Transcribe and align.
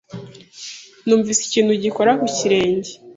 Numvise 1.05 1.41
ikintu 1.43 1.71
gikora 1.83 2.11
ku 2.19 2.25
kirenge. 2.37 2.91